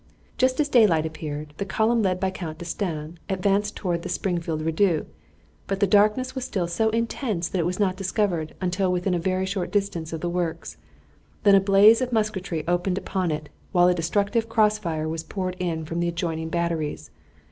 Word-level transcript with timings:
Just 0.35 0.59
as 0.59 0.67
daylight 0.67 1.05
appeared 1.05 1.53
the 1.57 1.63
column 1.63 2.01
led 2.01 2.19
by 2.19 2.31
Count 2.31 2.57
D'Estaing 2.57 3.19
advanced 3.29 3.75
toward 3.75 4.01
the 4.01 4.09
Springfield 4.09 4.63
redoubt, 4.63 5.05
but 5.67 5.79
the 5.79 5.85
darkness 5.85 6.33
was 6.33 6.43
still 6.43 6.67
so 6.67 6.89
intense 6.89 7.47
that 7.47 7.59
it 7.59 7.67
was 7.67 7.79
not 7.79 7.97
discovered 7.97 8.55
until 8.59 8.91
within 8.91 9.13
a 9.13 9.19
very 9.19 9.45
short 9.45 9.69
distance 9.71 10.11
of 10.11 10.21
the 10.21 10.27
works. 10.27 10.77
Then 11.43 11.53
a 11.53 11.59
blaze 11.59 12.01
of 12.01 12.11
musketry 12.11 12.63
opened 12.67 12.97
upon 12.97 13.29
it, 13.29 13.49
while 13.73 13.87
a 13.89 13.93
destructive 13.93 14.49
cross 14.49 14.79
fire 14.79 15.07
was 15.07 15.21
poured 15.23 15.55
in 15.59 15.85
from 15.85 15.99
the 15.99 16.07
adjoining 16.09 16.49
batteries. 16.49 17.11